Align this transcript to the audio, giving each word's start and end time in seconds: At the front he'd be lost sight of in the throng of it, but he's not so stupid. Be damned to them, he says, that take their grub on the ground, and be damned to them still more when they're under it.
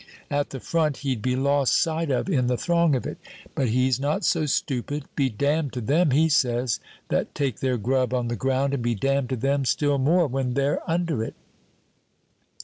At 0.31 0.49
the 0.49 0.59
front 0.59 0.97
he'd 1.05 1.21
be 1.21 1.35
lost 1.35 1.77
sight 1.79 2.09
of 2.09 2.27
in 2.27 2.47
the 2.47 2.57
throng 2.57 2.95
of 2.95 3.05
it, 3.05 3.19
but 3.53 3.67
he's 3.69 3.99
not 3.99 4.25
so 4.25 4.47
stupid. 4.47 5.05
Be 5.15 5.29
damned 5.29 5.73
to 5.73 5.79
them, 5.81 6.09
he 6.09 6.27
says, 6.27 6.79
that 7.09 7.35
take 7.35 7.59
their 7.59 7.77
grub 7.77 8.11
on 8.11 8.27
the 8.27 8.35
ground, 8.35 8.73
and 8.73 8.81
be 8.81 8.95
damned 8.95 9.29
to 9.29 9.35
them 9.35 9.63
still 9.63 9.99
more 9.99 10.25
when 10.25 10.55
they're 10.55 10.81
under 10.89 11.23
it. 11.23 11.35